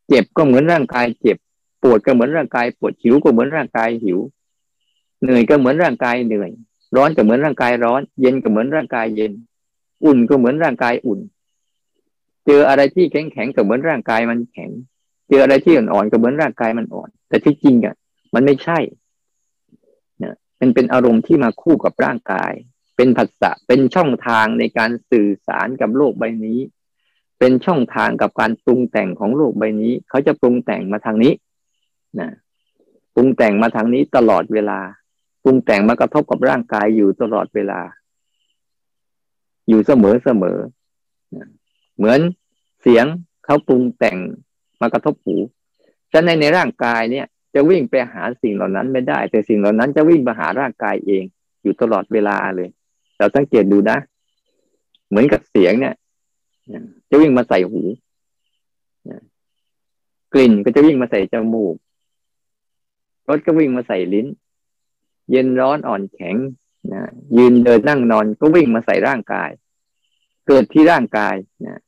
[0.08, 1.36] เจ็บก็เหมือนร่างกาย เจ็บ
[1.82, 4.18] ปวดก็เหมือนร่างกาย ปวดหิวก็เหมือนร่างกายหิว
[5.22, 6.50] เหนื่อยก็เหมือนร่างกายเหนื่อย
[6.96, 9.32] ร้อนก็เหมือนร่างกายร้อน เย็นก็เหมือนร่างกายเย็น
[10.04, 11.20] อุ่นก็เหมือนร่างกายอุ่น
[12.46, 14.70] เจออะไรที่แข็งแข็งก็เหมือนร่างกายมันแข็ง
[15.28, 17.94] เจออะไรที่อ่อนๆก็เหมือนร่างกายมันอ่อน แต่ที่จริงอะ
[18.34, 18.78] มันไม่ใช่
[20.18, 22.52] เนี่ยมันเป็นอารมณ์ที่มาคู่กับร่างกาย
[22.96, 26.58] เป็นผัสสะเป็นช่องทางในการสื่อสารกับโลกใบนี้
[27.38, 31.32] เป็นช่องทางกับการปรุงแต่งของโลกใบนี้ เขาจะปรุงแต่งมาทางนี้
[32.20, 32.28] นะ
[33.14, 34.80] ปรุงแต่งมาทางนี้ตลอดเวลา
[35.44, 37.80] ปรุงแต่งมากระทบกับร่างกายอยู่ตลอดเวลา
[39.68, 40.58] อยู่เสมอเสมอ
[41.96, 42.20] เหมือน
[42.82, 43.06] เสียง
[43.44, 44.18] เขาปรุงแต่ง
[44.80, 45.36] มากระทบหู
[46.12, 51.24] ฉะนั้นในร่างกายเนี่ย จะวิ่งไปหาสิ่งเหล่านั้นไม่ได้ แต่สิ่งเหล่านั้นจะวิ่งไปหาร่างกายเอง
[51.62, 52.68] อยู่ตลอดเวลาเลย
[53.18, 53.98] เราสังเกตดูนะ
[55.08, 55.94] เหมือนกับเสียงเนี่ย
[57.10, 57.82] จะวิ่งมาใส่หู
[60.34, 61.74] กลิ่นก็จะวิ่งมาใส่จมูก
[63.28, 64.26] รสก็วิ่งมาใส่ลิ้น
[65.30, 66.36] เย็นร้อนอ่อนแข็ง
[66.92, 67.02] นะ
[67.36, 69.50] ยืนเดินนั่งนอนก็วิ่งมาใส่ร่างกาย
[70.46, 71.34] เกิดที่ร่างกาย
[71.66, 71.80] นะ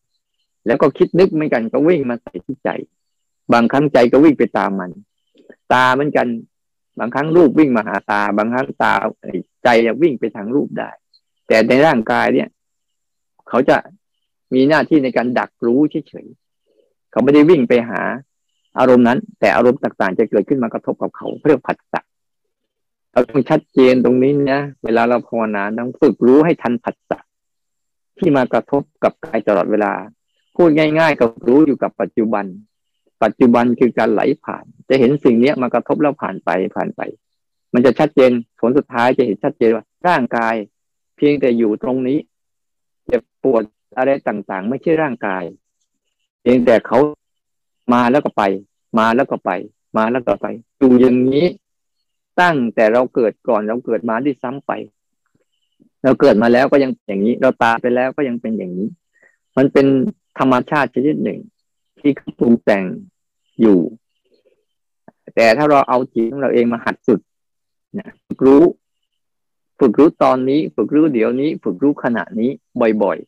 [0.67, 2.69] แล้วก็คิดนึกเหมือนกันก็วิ่งมาใส่ที่ใจ
[3.53, 4.91] บางครั้งใจก็วิ่งไปตามมัน
[5.73, 6.27] ตาเหมือนกัน
[6.99, 8.93] บางครั้งรูปวิ่งมาหาตา บางครั้งตา
[9.65, 9.69] ใจ
[10.03, 10.91] วิ่งไปทางรูปได้
[11.49, 12.49] แต่ในร่างกายเนี่ย
[13.49, 13.77] เขาจะ
[14.55, 18.01] มีหน้าที่ในการดักรู้เฉยๆเขาไม่ได้วิ่งไปหา
[18.79, 22.01] อารมณ์นั้น แต่อารมณ์ต่างๆ จะเกิดขึ้นมากระทบกับเขาเพื่อผัสสะ
[23.15, 27.19] เราต้องชัดเจนตรงนี้นะเวลาเราภาวนาต้องฝึกรู้ให้ทันผัสสะ
[28.19, 29.93] ที่มากระทบกับกายตลอดเวลา
[30.57, 32.45] พูดง่าย ๆกับรู้อยู่กับปัจจุบัน
[33.23, 37.01] ปัจจุบันคือการไหลผ่าน จะเห็นสิ่งนี้มากระทบแล้วผ่านไปผ่านไป
[37.75, 40.55] มันจะชัดเจนผลสุดท้ายจะเห็นชัดเจนว่าร่างกาย
[41.17, 42.19] เพียงแต่อยู่ตรงนี้
[43.07, 43.63] เจ็บปวด
[43.97, 45.45] อะไรต่างๆ ไม่ใช่ร่างกาย
[46.41, 46.99] เพียงแต่เขา
[47.93, 48.43] มาแล้วก็ไป
[48.99, 49.51] มาแล้วก็ไป
[49.97, 50.47] มาแล้วก็ไป
[50.79, 51.47] อยู่อย่างนี้
[52.41, 54.73] ตั้งแต่เราเกิดก่อนเราเกิดมาที่ซ้ำไป
[56.05, 58.89] เราเกิดมาแล้วก็ยังอย่างนี้ เราตายไปแล้วก็ยังเป็นอย่างนี้
[59.57, 59.87] มันเป็น
[60.39, 61.39] ธรรมชาติชนิดหนึ่ง
[62.01, 62.85] ที่ปรุงแต่ง
[63.61, 63.79] อยู่
[65.35, 67.21] แต่ถ้าเราเอาจิตของเราเองมาหัดฝึก
[67.99, 68.65] นะฝึกรู้
[69.79, 72.51] ฝึกรู้ตอนนี้ ฝึกรู้เดี๋ยวนี้ ฝึกรู้ขณะนี้
[73.03, 73.19] บ่อย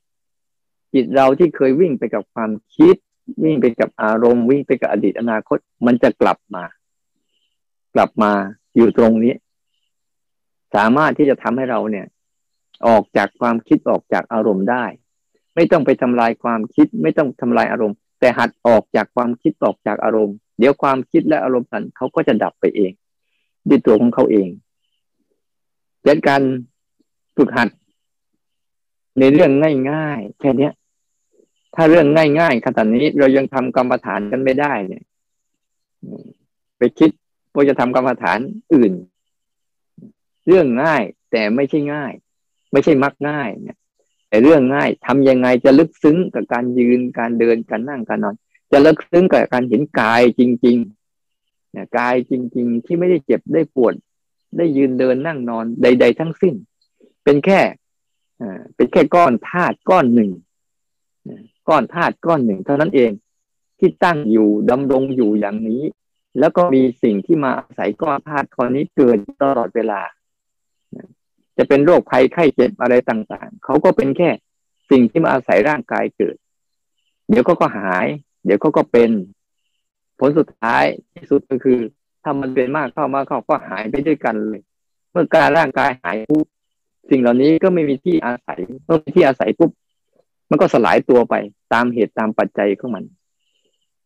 [0.41, 2.97] ๆ จิตเราที่เคยวิ่งไปกับความคิด
[3.45, 6.65] วิ่งไปกับอารมณ์วิ่งไปกับอดีตอนาคต มันจะกลับมา
[7.97, 8.33] กลับมา
[8.77, 9.35] อยู่ตรงนี้
[10.75, 12.07] สามารถที่จะทำให้เราเนี่ย
[12.87, 14.85] ออกจากความคิดออกจากอารมณ์ได้
[15.55, 22.93] ไม่ต้องไปทำลายความคิด ไม่ต้องทำลายอารมณ์ แต่หัดออกจากความคิดออกจากอารมณ์ เดี๋ยวความคิดและอารมณ์นั้นเขาก็จะดับไปเอง
[23.69, 24.49] ด้วยตัวของเขาเอง
[26.03, 26.43] เช่นการ
[27.37, 27.69] ฝึกหัด
[29.19, 29.51] ในเรื่อง
[29.91, 30.71] ง่ายๆแค่นี้
[31.75, 32.07] ถ้าเรื่อง
[32.41, 35.05] ง่ายๆขนาดนี้เรายังทำกรรมฐานกันไม่ได้เนี่ย
[36.79, 37.11] ไปคิด
[37.57, 38.39] ว่าจะทำกรรมฐาน
[38.75, 38.93] อื่น
[40.49, 42.13] เรื่องง่ายแต่ไม่ใช่ง่าย
[42.73, 43.79] ไม่ใช่มักง่ายเนี่ย
[44.29, 48.35] แต่เรื่องง่ายทำยังไงจะลึกซึ้งกับการยืนการเดินการนั่งการนอน
[48.73, 53.95] จะลึกซึ้งกับการเห็นกายจริงๆเนี่ยกายจริง ๆ ที่ไม่ได้เจ็บได้ปวด
[54.57, 56.55] ได้ยืนเดินนั่งนอนใด ๆ ทั้งสิ้น
[57.25, 57.61] เป็นแค่
[58.77, 60.31] เป็นแค่ก้อนธาตุก้อนหนึ่ง
[61.69, 63.11] ก้อนธาตุก้อนหนึ่งเท่านั้นเอง
[63.79, 65.83] ที่ตั้งอยู่ดำรงอยู่อย่างนี้
[66.41, 70.01] แล้วก็มีสิ่งที่มาอาศัยก้อนธาตุก้อนนี้เกิดตลอดเวลา
[71.59, 74.31] จะเป็นโรคภัยไข้เจ็บอะไรต่างๆ เขาก็เป็นแค่
[74.91, 76.37] สิ่งที่มาอาศัยร่างกายเกิด
[77.29, 78.07] เดี๋ยวก็ก็หาย
[78.45, 79.11] เดี๋ยวก็ก็เป็น
[80.19, 81.79] ผลสุดท้ายที่สุดก็คือ
[82.23, 84.63] ถ้ามันเป็นมากเข้ามากเข้าก็หายไปด้วยกันเลย
[85.11, 86.47] เมื่อการร่างกายหายปุ๊บ
[87.11, 89.71] สิ่งเหล่านี้ก็ไม่มีที่อาศัยเมื่อมีที่อาศัยปุ๊บ
[90.51, 91.35] มันก็สลายตัวไป
[91.73, 93.05] ตามเหตุตามปัจจัยของมัน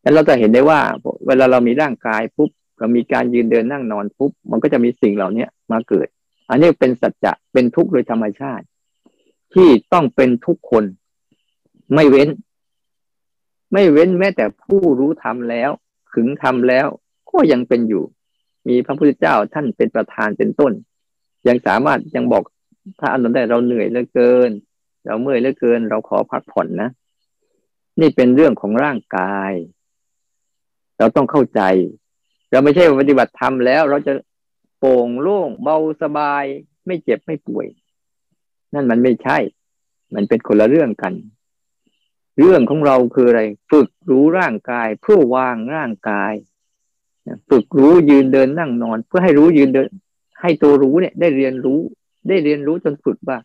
[0.01, 0.79] แล้วเราจะเห็นได้ว่า
[1.27, 6.07] เวลาเรามีร่างกายปุ๊บเรามีการยืนเดินนั่งนอนปุ๊บมันก็จะมีสิ่งเหล่านี้มาเกิด
[6.49, 8.65] อันนี้เป็นสัจจะเป็นทุกข์โดยธรรมชาติ
[9.53, 10.83] ที่ต้องเป็นทุกคน
[11.93, 12.29] ไม่เว้น
[13.73, 15.69] ไม่เว้นแม้แต่ผู้รู้ทำแล้ว
[16.13, 16.87] ขึงทำแล้ว
[17.31, 18.03] ก็ยังเป็นอยู่
[18.67, 20.71] มีพระพุทธเจ้าท่านเป็นประธานเป็นต้น
[21.47, 22.43] ยังสามารถยังบอก
[22.99, 24.51] พระอนุนได้เราเหนื่อยเหลือเกิน
[25.05, 26.89] เราเมื่อยเหลือเกิน เราขอพักผ่อนนะ
[27.99, 29.53] นี่เป็นเรื่องของร่างกาย
[31.01, 31.61] เราต้องเข้าใจ
[32.51, 34.13] เราไม่ใช่ปฏิบัติธรรมแล้ว เราจะ
[34.79, 36.43] โปร่งโล่งเบาสบาย
[36.85, 37.67] ไม่เจ็บไม่ป่วย
[38.73, 39.37] นั่นมันไม่ใช่
[40.15, 41.13] มันเป็นคนละเรื่องกัน
[42.39, 46.33] เรื่องของเราคืออะไร ฝึกรู้ร่างกาย เพื่อวางร่างกาย
[47.49, 49.87] ฝึกรู้ยืนเดินนั่งนอน เพื่อให้รู้ยืนเดิน
[50.41, 51.79] ให้ตัวรู้เนี่ย ได้เรียนรู้
[52.27, 53.37] ได้เรียนรู้จนฝึกว่า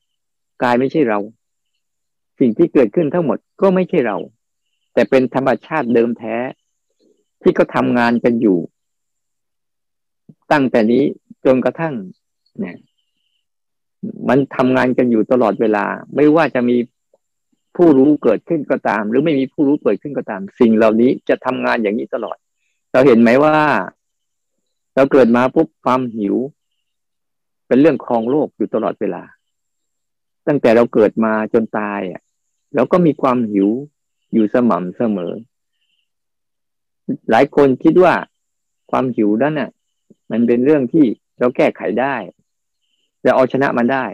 [0.63, 1.19] กายไม่ใช่เรา
[2.39, 4.17] สิ่งที่เกิดขึ้นทั้งหมดก็ไม่ใช่เรา
[4.93, 6.37] แต่เป็นธรรมชาติเดิมแท้
[7.43, 8.59] ที่ก็ทำงานกันอยู่
[10.53, 11.05] ตั้งแต่นี้
[11.45, 11.95] จนกระทั่ง
[12.61, 12.77] เนี่ย
[14.29, 15.85] มันทำงานกันอยู่ตลอดเวลา
[16.17, 16.77] ไม่ว่าจะมี
[17.77, 22.37] ผู้รู้เกิดขึ้นก็ตาม หรือไม่มีผู้รู้เกิดขึ้นก็ตาม สิ่งเหล่านี้จะทำงานอย่างนี้ตลอด
[22.93, 23.57] เราเห็นไหมว่า
[24.95, 26.37] เราเกิดมาปุ๊บความหิว
[27.67, 29.23] เป็นเรื่องครองโลกอยู่ตลอดเวลา
[30.47, 32.23] ตั้งแต่เราเกิดมาจนตายอะ
[32.75, 33.69] เราก็มีความหิว
[34.33, 35.33] อยู่สม่ำเสมอ
[37.31, 38.15] หลายคนคิดว่า
[38.91, 39.71] ความหิวนั้นน่ะ
[40.31, 41.07] มันเป็นเรื่องที่
[41.39, 42.15] เราแก้ไขได้
[43.23, 44.05] เราเอาชนะมันได้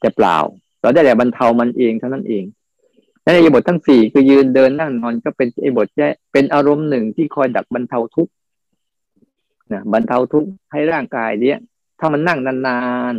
[0.00, 0.36] แต่เปล่า
[0.80, 2.44] เราได้แต่บรรเทามันเองเท่านั้นเอง
[3.22, 8.32] ในอิบททั้งสี่คือยืนเดินนั่งนอนก็เป็นไอิบทแค่เป็นอารมณ์หนึ่งที่คอยดักบรรเทาทุกข์
[9.72, 11.58] นะบรรเทาทุกข์ให้ร่างกายเนี้ย
[11.98, 12.80] ถ้ามันนั่งนา
[13.12, 13.14] น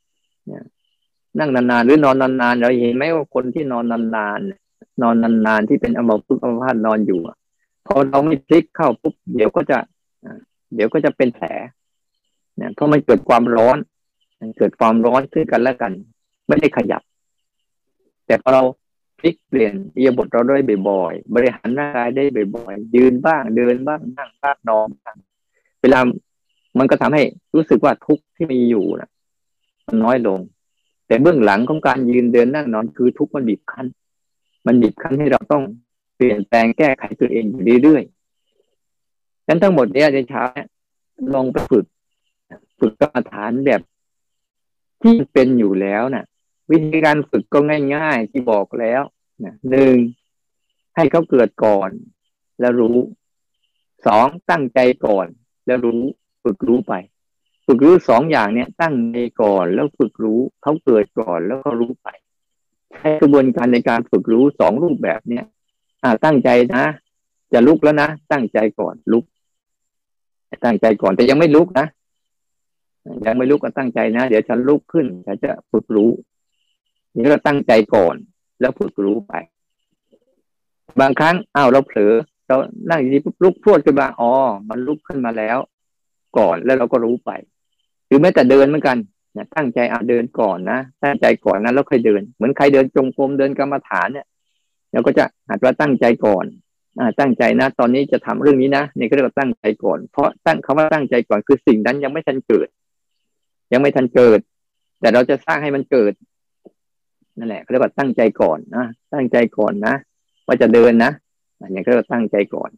[0.00, 0.64] ๆนี่ย
[1.38, 3.84] นั่งนานๆหรือนอนนานๆเราเห็นไหมว่าคนที่นอน
[4.16, 5.14] นานๆนอน
[5.46, 7.20] นานๆที่เป็นอมพึกอมพาตนอนอยู่
[7.92, 9.78] พอเราไม่พลิกเข้าปุ๊บเดี๋ยวก็จะ
[10.74, 11.46] เดี๋ยวก็จะเป็นแผล
[12.56, 13.76] เนี่ยเพราะมันเกิดความร้อน
[14.40, 15.92] มันเกิดความร้อนขึ้นกันแล้วกัน
[16.48, 17.02] ไม่ได้ขยับ
[18.26, 18.62] แต่พอเรา
[19.18, 22.24] พลิกเปลี่ยนอียบทเราได้บ่อยๆบริหารร่างกายได้
[22.56, 25.16] บ่อยๆยืนบ้างเดินบ้างนั่งบ้างนอนบ้าง
[25.80, 26.00] เวลา
[26.78, 27.22] มันก็ทำให้
[27.54, 29.10] รู้สึกว่าทุกข์ที่มีอยู่นะ
[29.86, 30.38] มันน้อยลง
[31.06, 33.86] แต่เบื้องหลังของการยืนเดินนั่งนอนคือทุกข์มันบีบคั้น
[34.66, 35.62] มันบีบคั้นให้เราต้อง
[36.20, 40.42] ปลี่ยนแปลงแก้ไขตัวเองอยู่เรื่อยๆฉะนั้นทั้งหมดเนี้ยในเช้า
[41.34, 41.86] ลองไปฝึก
[42.78, 43.80] ฝึกกรรมฐานแบบ
[45.02, 46.24] ที่เป็นอยู่แล้วนะ่ะ
[46.70, 47.58] วิธีการฝึกก็
[47.94, 49.02] ง่าย ๆ ที่บอกแล้ว
[49.44, 49.96] นะหนึ่ง
[50.96, 51.90] ให้เขาเกิดก่อน
[52.60, 52.96] แล้วรู้
[54.06, 55.26] สองตั้งใจก่อน
[55.66, 56.02] แล้วรู้
[56.44, 56.94] ฝึกรู้ไป
[57.66, 62.08] ฝึกรู้สองอย่างเนี้ยตั้งใจก่อนแล้วฝึกรู้เขาเกิดก่อนแล้วก็รู้ไป
[62.92, 65.44] ใช้กระบวนการในการฝึกรู้สองรูปแบบเนี้ย
[66.02, 66.84] อ่าตั้งใจนะ
[67.52, 69.24] จะลุกแล้วนะตั้งใจก่อนลุก
[70.64, 71.86] ตั้งใจก่อนแต่ยังไม่ลุกนะ
[73.26, 76.10] ยังไม่ลุกก็ตั้งใจนะเดี๋ยวฉันลุกขึ้นฉันจะฝึกรู้
[77.14, 78.14] นี่เราตั้งใจก่อน
[78.60, 79.32] แล้วฝึกรู้ไป
[81.00, 82.12] บางครั้งอ้าวเราเผลอ
[82.46, 82.56] เรา
[82.90, 84.32] นั่งดีปุ๊บลุกพรวดขึ้นมาอ๋อ
[84.68, 85.58] มันลุกขึ้นมาแล้ว
[86.38, 87.30] ก่อนแล้วเราก็รู้ไป
[88.06, 88.96] หรือแม้แต่เดินเหมือนกัน
[89.36, 94.26] นะตั้งใจอ่าเดินก่อนนะตั้งใจก่อนนะแล้วค่อยเดิน เหมือนใครเดินจงกรมเดินกรรมฐานเนี่ย
[94.92, 96.44] เราก็จะหัดว่าตั้งใจก่อน
[96.98, 102.68] อตั้งใจนะ ตอนนี้จะทำเรื่องนี้นะนี่ก็เรียกว่าตั้งใจก่อน เพราะตั้งคำว่าตั้งใจก่อนคือสิ่งนั้นยังไม่ทันเกิด
[103.72, 104.40] ยังไม่ทันเกิด
[105.00, 106.12] แต่เราจะสร้างให้มันเกิด
[107.38, 109.94] นั่นแหละเขาเรียกว่าตั้งใจก่อนนะตั้งใจก่อนนะ
[110.46, 111.12] ว่าจะเดินนะ
[111.60, 112.70] อันนี้ก็ตั้งใจก่อน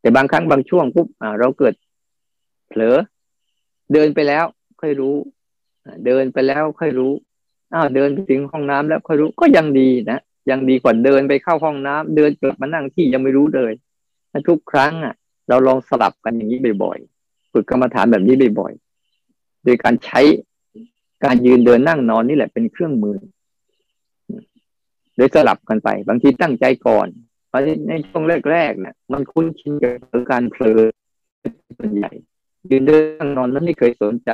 [0.00, 1.06] แต่บางครั้งบางช่วงปุ๊บ
[1.40, 1.74] เราเกิด
[2.68, 2.96] เผลอ
[3.92, 4.44] เดินไปแล้ว
[4.80, 5.16] ค่อยรู้
[6.06, 7.12] เดินไปแล้วค่อยรู้
[7.74, 10.20] อ้าวเดินไปถึงห้องน้ำแล้วค่อยรู้ก็ยังดีนะ
[10.50, 13.72] ยังดีกว่าเดินไปเข้าห้องน้ำเดินกลับมานั่งที่ยังไม่รู้เลย
[14.48, 15.14] ทุกครั้งอะ
[15.48, 20.20] เราลองสลับกันอย่างนี้บ่อยๆฝึกกรรมฐานแบบนี้บ่อยๆโดยการใช้
[21.24, 23.16] การยืนเดินนั่งนอนนี่แหละเป็นเครื่องมือ
[25.16, 27.06] โดยสลับกันไป บางทีตั้งใจก่อน
[27.48, 30.92] เพราะในช่วงแรกๆเนี่ยมันคุ้นชินกับการเพลิน
[31.78, 32.12] ส่วนใหญ่
[32.70, 34.30] ยืนเดินนอนนั้นไม่เคยสนใจ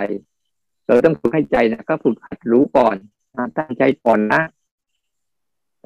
[0.87, 2.97] เราต้องฝึกให้ใจนะก็ฝึกหัดรู้ก่อน
[3.59, 4.43] ตั้งใจก่อนนะ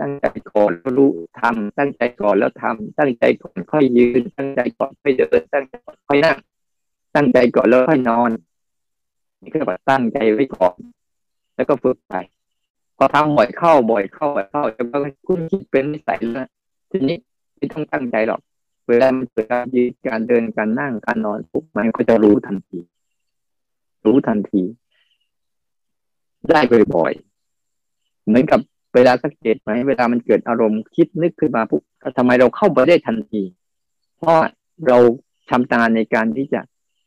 [0.01, 6.39] ตั้งใจก่อนแล้วรู้ทำตั้งใจก่อนแล้วทำตั้งใจก่อนค่อยยืน ตั้งใจก่อนค่อยเดินตั้งใจก่อนค่อยนั่ง
[7.15, 8.31] ตั้งใจก่อนแล้วค่อยนอน
[9.43, 10.77] นี่ก็แบบตั้งใจไว้ก่อน
[11.57, 12.15] แล้วก็ฝึกไป
[12.97, 16.49] พอทำบ่อยเข้าบ่อยเข้าบ่อยเข้าจะมันคุ้นคิดเป็นนิสัยแล้ว
[16.91, 17.17] ทีนี้
[17.57, 18.41] ไม่ต้องตั้งใจหรอก
[18.89, 22.79] เวลามันเกิดการยืนการเดินการนั่งการนอนปุ๊บมันก็จะรู้ทันที
[24.07, 24.63] รู้ทันที
[26.51, 26.61] ได้
[26.95, 28.61] บ่อยๆเหมือนกับ
[28.97, 31.83] เวลาสังเกตไหมเวลามันเกิดอารมณ์คิดนึกขึ้นมาปุ๊บ
[32.17, 33.43] ทำไมเราเข้าไปได้ทันที
[34.17, 34.39] เพราะ
[34.87, 34.99] เรา
[35.49, 36.61] ชำนาญในการที่จะ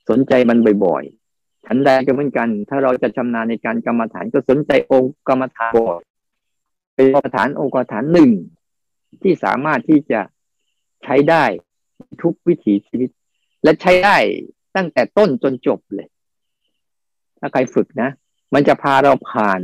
[0.10, 6.04] สนใจมันบ่อยๆฉันใดก็เหมือนกัน ถ้าเราจะชำนาญในการกรรมฐานก็สนใจองค์กรรมฐานบ่อย
[6.96, 8.32] เป็นกรรมฐานองค์กรรมฐานหนึ่ง
[9.22, 10.22] ที่สามารถที่จะ
[11.04, 11.44] ใช้ได้
[12.22, 13.10] ทุกวิถีชีวิต
[13.64, 14.18] และใช้ได้
[14.76, 16.08] ตั้งแต่ต้นจนจบเลย
[17.40, 18.10] ถ้าใครฝึกนะ
[18.54, 19.62] มันจะพาเราผ่าน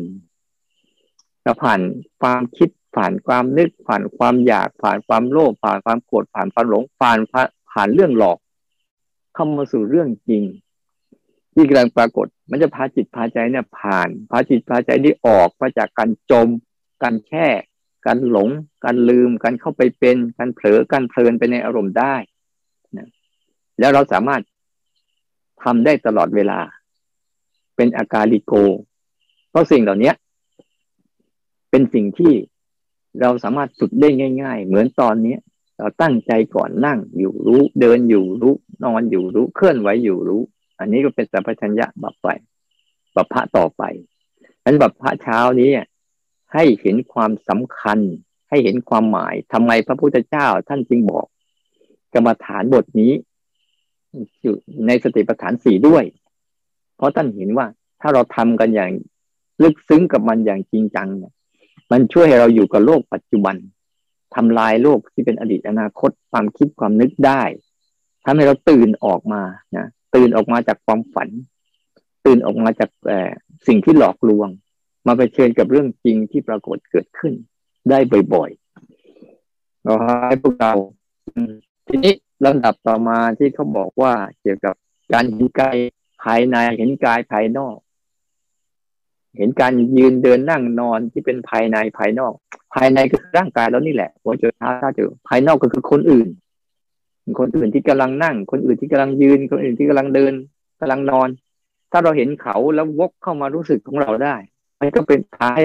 [1.45, 1.81] เราผ่าน
[2.21, 7.17] ความคิดผ่านความนึกผ่านความอยากผ่านความโลภผ่านความโกรธผ่านความหลงผ่าน
[7.71, 8.38] ผ่านเรื่องหลอก
[9.34, 10.43] เข้ามาสู่เรื่องจริง
[11.53, 16.47] ที่กำลังปรากฏ มันจะพาจิตพาใจเนี่ยผ่านพาจิตพาใจนี้ออกมาจากการจม
[17.03, 17.47] การแช่
[18.05, 18.49] การหลง
[18.86, 22.15] การลืมการเข้าไปเป็นการเผลอการเพลินไปในอารมณ์ได้
[22.97, 23.10] นะ
[23.79, 24.41] แล้วเราสามารถ
[25.63, 26.60] ทำได้ตลอดเวลา
[27.75, 28.53] เป็นอาการลิโก
[29.49, 30.12] เพราะสิ่งเหล่านี้
[31.75, 32.33] เป็นสิ่งที่
[33.21, 34.09] เราสามารถฝึกได้
[34.41, 35.38] ง่าย ๆ เหมือนตอนนี้
[35.77, 40.41] เราตั้งใจก่อนนั่งอยู่รู้ เดินอยู่รู้ นอนอยู่รู้ เคลื่อนไหวอยู่รู้
[40.79, 42.27] อันนี้ก็เป็นสัพพัญญะบัพไป
[43.15, 43.83] บัพพะต่อไป
[44.65, 45.69] นั้นบัพพะเช้านี้
[46.53, 47.99] ให้เห็นความสำคัญ
[48.49, 51.25] ให้เห็นความหมายทำไมพระพุทธเจ้าท่านจึงบอก
[52.13, 53.11] กรรมฐานบทนี้
[54.41, 54.55] อยู่
[54.88, 56.03] ในสติปัฏฐานสี่ด้วย
[56.95, 57.67] เพราะท่านเห็นว่า
[58.01, 58.91] ถ้าเราทำกันอย่าง
[59.63, 61.35] ลึกซึ้งกับมันอย่างจริงจังเนี่ย
[61.91, 63.56] มันช่วยให้เราอยู่กับโลกปัจจุบัน
[64.36, 67.43] ทำลายโลกที่เป็นอดีตอนาคตความคิดความนึกได้
[68.26, 69.41] ทำให้เราตื่นออกมา
[69.78, 71.30] นะตื่นออกมาจากความฝัน
[72.26, 72.89] ตื่นออกมาจาก
[73.67, 74.50] สิ่งที่หลอกลวง
[75.08, 77.34] มาไปเชิญกับเรื่องจริงที่ปรากฏเกิดขึ้น
[77.89, 78.00] ได้
[78.34, 79.93] บ่อยๆเรา
[80.28, 80.74] ให้พวกเรา
[81.88, 82.13] ทีนี้
[82.45, 84.76] ลำดับต่อมาที่เขาบอกว่าเกี่ยวกับ
[85.13, 85.78] การเห็นกาย
[86.24, 87.78] ภายในเห็นกายภายนอก
[89.38, 92.34] เห็นการยืนเดินนั่งนอนที่เป็นภายในภายนอก
[92.74, 96.28] ภายในก็คือร่างกายแล้วนี่แหละหัวจุดท้าถ้าเจอภายนอกก็คือคนอื่น
[97.39, 100.34] คนอื่นที่กำลังนั่ง คนอื่นที่กำลังยืน คนอื่นที่กำลังเดิน
[100.80, 101.30] กำลังนอน
[101.91, 104.36] ถ้าเราเห็นเขาแล้ววกเข้ามารู้สึกของเราได้
[104.80, 105.60] มันก็เป็นทาย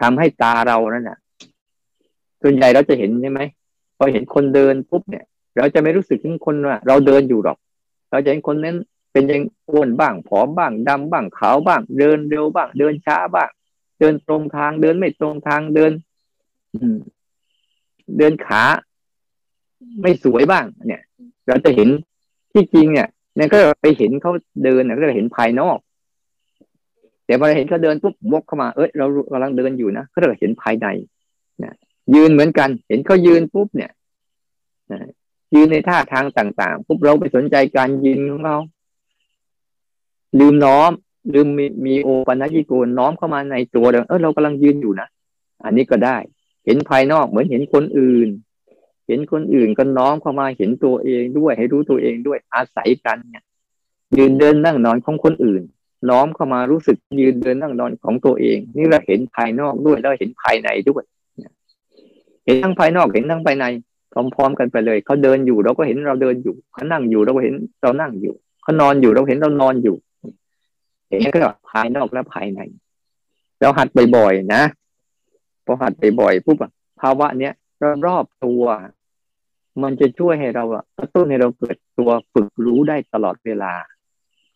[0.00, 1.18] ทำให้ตาเรานั่นแหะ
[2.42, 3.40] ส่วนใหญ่เราจะเห็นใช่ไหม
[3.98, 5.24] พอเห็นคนเดินปุ๊บเนี่ย
[5.58, 7.58] เราจะไม่รู้สึกถึงคนว่าเราเดินอยู่หรอก
[8.10, 8.76] เราจะเห็นคนนั้น
[9.12, 13.50] เป็นยังอ้วนบ้างผอมบ้างดำบ้างขาวบ้าง เดินเร็วบ้าง เดินช้าบ้าง
[13.98, 15.92] เดินตรงทางเดินไม่ตรงทางเดิน
[16.74, 16.96] อืม
[18.18, 18.62] เดินขา
[20.02, 21.02] ไม่สวยบ้าง เนี่ย
[21.46, 21.88] เราจะเห็น
[22.52, 24.32] ที่จริงเนี่ยเนี่ยก็ไปเห็นเขา
[24.64, 25.78] เดินเนี่ยก็จะเห็นภายนอก
[27.26, 30.86] แต่พอเราเห็นเขาเดินปุ๊บวกเข้ามา เอ้ยเรากำลังเดินอยู่นะก็เราเห็นภายใน
[31.62, 31.74] นะ
[32.14, 33.90] ยืนเหมือนกัน เห็นเขายืนปุ๊บเนี่ย
[35.54, 38.56] ยืนในท่าทางต่าง ๆ ปุ๊บเราไปสนใจการยืนของเรา
[40.38, 40.90] ลืมน้อม
[41.34, 45.08] ลืมมีมีโอปัญญิโกน้อมเข้ามาในตัวเราเออเรากำลังยืนอยู่นะ
[45.64, 46.16] อันนี้ก็ได้
[46.64, 48.28] เห็นภายนอกเหมือนเห็นคนอื่น
[49.08, 53.44] เห็นคนอื่นก็น้อมเข้ามาเห็นตัวเองด้วย ให้รู้ตัวเองด้วยอาศัยกันเนี่ย
[54.18, 55.62] ยืนเดินนั่งนอนของคนอื่น
[56.10, 61.02] น้อมเข้ามารู้สึกยืนเดินนั่งนอนของตัวเอง นี่เราเห็นภายนอกด้วยแล้วเห็นภายในด้วย
[62.46, 63.64] เห็นทั้งภายนอกเห็นทั้งภายใน
[64.12, 69.96] พร้อมๆกันไปเลยเขาเดินอยู่เราก็เห็นเราเดินอยู่เขานั่งอยู่เราก็เห็นเรานั่งอยู่เขานอนอยู่เราเห็นเรานอนอยู่
[71.12, 72.60] เห็นก็ภายนอกและภายใน
[73.60, 74.62] เราหัดบ่อยๆนะ
[75.64, 76.58] พอหัดบ่อยๆปุ๊บ
[77.00, 77.52] ภาวะเนี้ย
[78.06, 78.64] รอบๆตัว
[79.82, 80.64] มันจะช่วยให้เรา
[80.98, 83.74] กระตุ้นให้เราเกิดตัวฝึกรู้ได้ตลอดเวลา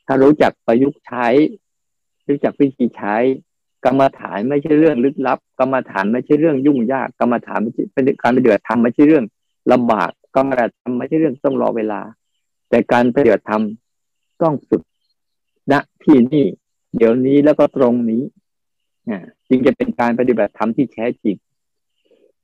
[0.07, 1.27] ถ้ารู้จักประยุกต์ใช้
[2.29, 3.17] รู้จักวิธีใช้
[3.85, 9.25] กรรมฐานไม่ใช่เรื่องลึกลับ กรรมฐานไม่ใช่เรื่องยุ่งยากกรรมฐานไม่ใช่เป็นการปฏิบัติธรรมไม่ใช่เรื่อง
[9.73, 12.01] ลำบากกรรมฐานไม่ใช่เรื่องต้องรอเวลา
[12.69, 13.63] แต่การปฏิบัติธรรม
[14.43, 14.83] ต้องฝึก
[16.07, 16.47] ที่นี่
[16.97, 18.23] เดี๋ยวนี้แล้วก็ตรงนี้
[19.49, 21.37] จึงจะเป็นการปฏิบัติธรรมที่แท้จริง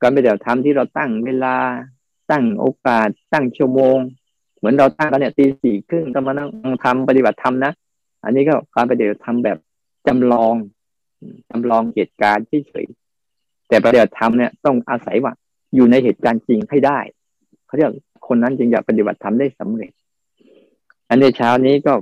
[0.01, 1.55] การปฏิบัติธรรมที่เราตั้งเวลา
[2.31, 3.97] ตั้งโอกาส ตั้งชั่วโมง
[4.57, 6.49] เหมือนเราตั้งกันเนี่ยตีสี่ครึ่งก็มานั่ง
[6.83, 7.71] ทำปฏิบัติธรรมนะ
[8.23, 9.57] อันนี้ก็การปฏิบัติธรรมแบบ
[10.07, 10.55] จำลอง
[11.49, 12.85] จำลองเหตุการณ์เฉย
[13.67, 15.33] แต่ปฏิบัติธรรมเนี่ยต้องอาศัยว่า
[15.75, 16.99] อยู่ในเหตุการณ์จริงให้ได้
[17.65, 17.91] เขาเรียก
[18.27, 19.91] คนนั้นจึงจะปฏิบัติธรรมได้สำเร็จ
[21.07, 21.93] อันในเช้านี้ก็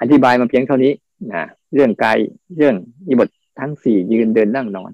[0.00, 0.92] อธิบายมาเพียงเท่านี้
[1.32, 2.18] นะเรื่องกาย
[2.56, 2.76] เรื่อง
[3.08, 3.28] อิบท
[3.60, 4.90] ทั้งสี่ยืนเดินนั่งนอน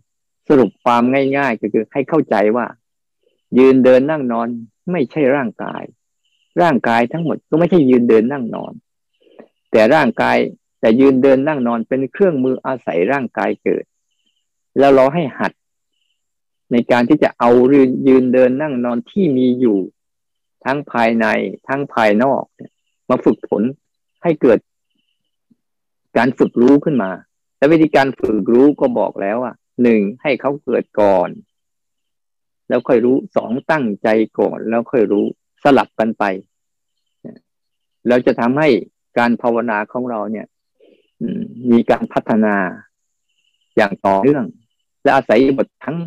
[0.49, 1.03] สรุปความ
[1.37, 2.67] ง่ายๆก็คือให้เข้าใจว่า
[3.59, 4.49] ยืนเดินนั่งนอน
[4.91, 5.83] ไม่ใช่ร่างกาย
[6.63, 8.73] ร่างกายทั้งหมดก็ไม่ใช่ยืนเดินนั่งนอน
[9.71, 10.39] แต่ร่างกาย
[10.81, 13.85] แต่ยืนเดินนั่งนอนเป็นเครื่องมืออาศัยร่างกายเกิด
[14.79, 15.53] แล้วเราให้หัด
[16.73, 19.79] ในการที่จะเอายืนยืนเดินนั่งนอนที่มีอยู่
[20.65, 21.27] ทั้งภายใน
[21.69, 22.43] ทั้งภายนอก
[23.09, 23.63] มาฝึกฝน
[24.23, 24.59] ให้เกิด
[26.17, 27.11] การฝึกรู้ขึ้นมา
[27.59, 31.29] และวิธีการฝึกรู้ก็บอกแล้วอะหนึ่งให้เขาเกิดก่อน
[32.69, 35.25] แล้วค่อยรู้สองตั้งใจก่อน แล้วค่อยรู้
[35.63, 36.25] สลับกันไป
[38.09, 38.69] เราจะทำให้
[39.19, 40.47] การภาวนาของเราเนี่ย
[41.71, 42.57] มีการพัฒนา
[43.77, 44.45] อย่างต่อเนื่อง
[45.03, 45.99] และอาศัยบททั้ง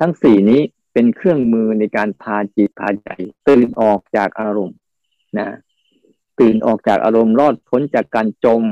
[0.00, 0.60] ทั้งสี่นี้
[0.92, 3.08] เป็นเครื่องมือในการพาจิตพาใจ
[3.48, 4.78] ตื่นออกจากอารมณ์
[5.38, 5.48] นะ
[6.40, 8.62] ตื่นออกจากอารมณ์รอดพ้นจากการจม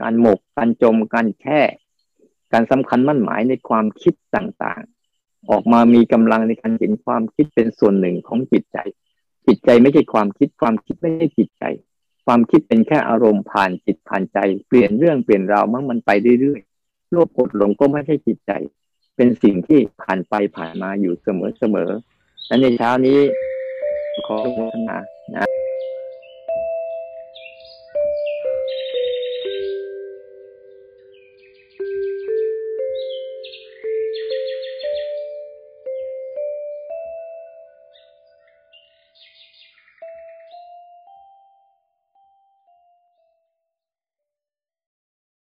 [0.00, 1.60] การหมก การจม การแช่
[2.52, 8.78] การสำคัญมั่นหมายในความคิดต่างๆ ออกมามีกำลังในการเห็นความคิดเป็นส่วนหนึ่งของจิตใจ
[9.46, 11.64] จิตใจไม่ใช่ความคิด ความคิดไม่ใช่จิตใจ
[12.26, 16.10] ความคิดเป็นแค่อารมณ์ผ่านจิตผ่านใจ เปลี่ยนเรื่องเปลี่ยนราวมั่งมันไป
[16.40, 18.52] เรื่อยๆโลภกดหลงก็ไม่ใช่จิตใจ
[19.16, 23.18] เป็นสิ่งที่ผ่านไปผ่านมาอยู่เสมอๆและในเช้านี้
[24.26, 24.98] ขออนุโมทนา